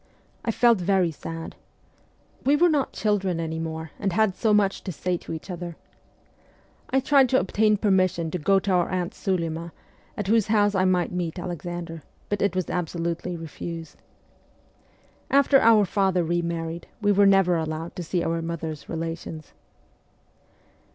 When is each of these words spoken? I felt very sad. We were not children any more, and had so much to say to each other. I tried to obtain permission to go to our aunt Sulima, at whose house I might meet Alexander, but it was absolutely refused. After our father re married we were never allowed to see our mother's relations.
I 0.43 0.49
felt 0.49 0.79
very 0.81 1.11
sad. 1.11 1.55
We 2.43 2.55
were 2.55 2.69
not 2.69 2.91
children 2.91 3.39
any 3.39 3.59
more, 3.59 3.91
and 3.99 4.13
had 4.13 4.33
so 4.35 4.51
much 4.51 4.83
to 4.85 4.91
say 4.91 5.15
to 5.17 5.31
each 5.31 5.51
other. 5.51 5.75
I 6.89 6.99
tried 6.99 7.29
to 7.29 7.39
obtain 7.39 7.77
permission 7.77 8.31
to 8.31 8.39
go 8.39 8.57
to 8.57 8.71
our 8.71 8.89
aunt 8.89 9.13
Sulima, 9.13 9.71
at 10.17 10.25
whose 10.25 10.47
house 10.47 10.73
I 10.73 10.85
might 10.85 11.11
meet 11.11 11.37
Alexander, 11.37 12.01
but 12.29 12.41
it 12.41 12.55
was 12.55 12.67
absolutely 12.71 13.37
refused. 13.37 14.01
After 15.29 15.61
our 15.61 15.85
father 15.85 16.23
re 16.23 16.41
married 16.41 16.87
we 16.99 17.11
were 17.11 17.27
never 17.27 17.55
allowed 17.55 17.95
to 17.95 18.01
see 18.01 18.23
our 18.23 18.41
mother's 18.41 18.89
relations. 18.89 19.51